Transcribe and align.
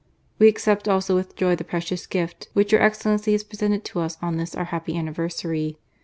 We 0.39 0.47
accept 0.47 0.87
also 0.87 1.13
with 1.13 1.35
joy 1.35 1.55
the 1.55 1.63
precious 1.63 2.07
gift 2.07 2.49
which 2.53 2.71
your 2.71 2.81
Excellency 2.81 3.33
has 3.33 3.43
presented 3.43 3.85
to 3.85 3.99
us 3.99 4.17
on 4.19 4.37
this 4.37 4.55
our 4.55 4.65
happy 4.65 4.93
anniversarj'. 4.95 5.75